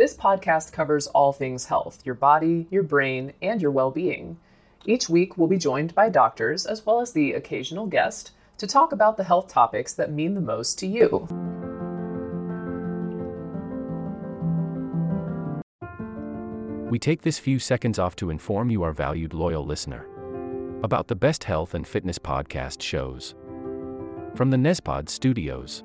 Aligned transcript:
This 0.00 0.16
podcast 0.16 0.72
covers 0.72 1.08
all 1.08 1.30
things 1.30 1.66
health 1.66 2.00
your 2.06 2.14
body, 2.14 2.66
your 2.70 2.82
brain, 2.82 3.34
and 3.42 3.60
your 3.60 3.70
well 3.70 3.90
being. 3.90 4.38
Each 4.86 5.10
week, 5.10 5.36
we'll 5.36 5.46
be 5.46 5.58
joined 5.58 5.94
by 5.94 6.08
doctors 6.08 6.64
as 6.64 6.86
well 6.86 7.02
as 7.02 7.12
the 7.12 7.34
occasional 7.34 7.84
guest 7.84 8.30
to 8.56 8.66
talk 8.66 8.92
about 8.92 9.18
the 9.18 9.24
health 9.24 9.48
topics 9.48 9.92
that 9.92 10.10
mean 10.10 10.32
the 10.32 10.40
most 10.40 10.78
to 10.78 10.86
you. 10.86 11.28
We 16.90 16.98
take 16.98 17.20
this 17.20 17.38
few 17.38 17.58
seconds 17.58 17.98
off 17.98 18.16
to 18.16 18.30
inform 18.30 18.70
you, 18.70 18.82
our 18.82 18.94
valued 18.94 19.34
loyal 19.34 19.66
listener, 19.66 20.06
about 20.82 21.08
the 21.08 21.14
best 21.14 21.44
health 21.44 21.74
and 21.74 21.86
fitness 21.86 22.18
podcast 22.18 22.80
shows 22.80 23.34
from 24.34 24.48
the 24.48 24.56
Nezpod 24.56 25.10
studios. 25.10 25.84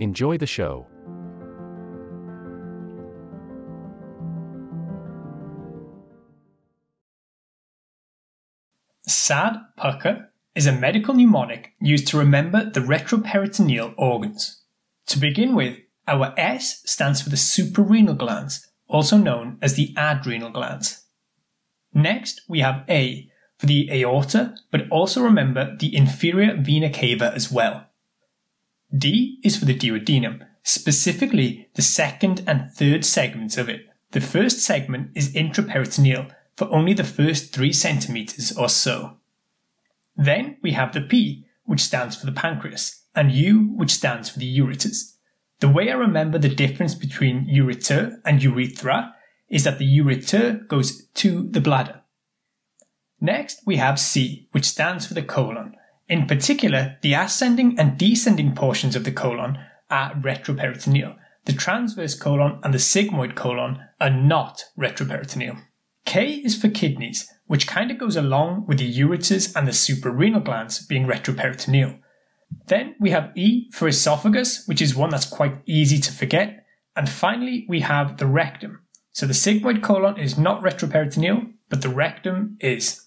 Enjoy 0.00 0.38
the 0.38 0.46
show. 0.46 0.86
SAD 9.06 9.58
pucker 9.76 10.30
is 10.54 10.66
a 10.66 10.72
medical 10.72 11.12
mnemonic 11.12 11.74
used 11.82 12.06
to 12.08 12.16
remember 12.16 12.70
the 12.70 12.80
retroperitoneal 12.80 13.92
organs. 13.98 14.62
To 15.08 15.18
begin 15.18 15.54
with, 15.54 15.76
our 16.08 16.32
S 16.38 16.82
stands 16.86 17.20
for 17.20 17.28
the 17.28 17.36
suprarenal 17.36 18.16
glands, 18.16 18.66
also 18.88 19.18
known 19.18 19.58
as 19.60 19.74
the 19.74 19.94
adrenal 19.98 20.50
glands. 20.50 21.04
Next, 21.92 22.40
we 22.48 22.60
have 22.60 22.84
A 22.88 23.28
for 23.58 23.66
the 23.66 23.90
aorta, 23.92 24.54
but 24.70 24.88
also 24.90 25.20
remember 25.20 25.76
the 25.78 25.94
inferior 25.94 26.56
vena 26.56 26.88
cava 26.88 27.32
as 27.34 27.52
well. 27.52 27.89
D 28.96 29.38
is 29.44 29.56
for 29.56 29.64
the 29.64 29.76
duodenum, 29.76 30.46
specifically 30.62 31.68
the 31.74 31.82
second 31.82 32.42
and 32.46 32.72
third 32.72 33.04
segments 33.04 33.56
of 33.56 33.68
it. 33.68 33.86
The 34.12 34.20
first 34.20 34.60
segment 34.60 35.10
is 35.14 35.32
intraperitoneal 35.34 36.32
for 36.56 36.72
only 36.72 36.92
the 36.92 37.04
first 37.04 37.52
3 37.54 37.72
centimeters 37.72 38.56
or 38.56 38.68
so. 38.68 39.18
Then 40.16 40.56
we 40.62 40.72
have 40.72 40.92
the 40.92 41.00
P, 41.00 41.46
which 41.64 41.80
stands 41.80 42.16
for 42.16 42.26
the 42.26 42.32
pancreas, 42.32 43.04
and 43.14 43.30
U, 43.30 43.72
which 43.76 43.92
stands 43.92 44.28
for 44.28 44.38
the 44.38 44.58
ureters. 44.58 45.14
The 45.60 45.68
way 45.68 45.90
I 45.90 45.94
remember 45.94 46.38
the 46.38 46.48
difference 46.48 46.94
between 46.94 47.46
ureter 47.46 48.20
and 48.24 48.42
urethra 48.42 49.14
is 49.48 49.64
that 49.64 49.78
the 49.78 49.98
ureter 49.98 50.66
goes 50.66 51.06
to 51.06 51.48
the 51.48 51.60
bladder. 51.60 52.00
Next, 53.20 53.60
we 53.66 53.76
have 53.76 54.00
C, 54.00 54.48
which 54.52 54.64
stands 54.64 55.06
for 55.06 55.14
the 55.14 55.22
colon. 55.22 55.76
In 56.10 56.26
particular, 56.26 56.96
the 57.02 57.14
ascending 57.14 57.78
and 57.78 57.96
descending 57.96 58.52
portions 58.52 58.96
of 58.96 59.04
the 59.04 59.12
colon 59.12 59.60
are 59.88 60.12
retroperitoneal. 60.14 61.16
The 61.44 61.52
transverse 61.52 62.16
colon 62.16 62.58
and 62.64 62.74
the 62.74 62.78
sigmoid 62.78 63.36
colon 63.36 63.78
are 64.00 64.10
not 64.10 64.64
retroperitoneal. 64.76 65.62
K 66.04 66.32
is 66.44 66.60
for 66.60 66.68
kidneys, 66.68 67.32
which 67.46 67.68
kind 67.68 67.92
of 67.92 67.98
goes 67.98 68.16
along 68.16 68.66
with 68.66 68.78
the 68.78 68.92
ureters 68.92 69.54
and 69.54 69.68
the 69.68 69.72
suprarenal 69.72 70.44
glands 70.44 70.84
being 70.84 71.06
retroperitoneal. 71.06 72.00
Then 72.66 72.96
we 72.98 73.10
have 73.10 73.30
E 73.36 73.70
for 73.70 73.86
esophagus, 73.86 74.66
which 74.66 74.82
is 74.82 74.96
one 74.96 75.10
that's 75.10 75.26
quite 75.26 75.62
easy 75.64 75.98
to 75.98 76.12
forget. 76.12 76.66
And 76.96 77.08
finally, 77.08 77.66
we 77.68 77.80
have 77.80 78.16
the 78.16 78.26
rectum. 78.26 78.80
So 79.12 79.28
the 79.28 79.32
sigmoid 79.32 79.80
colon 79.80 80.18
is 80.18 80.36
not 80.36 80.60
retroperitoneal, 80.60 81.52
but 81.68 81.82
the 81.82 81.88
rectum 81.88 82.56
is. 82.58 83.06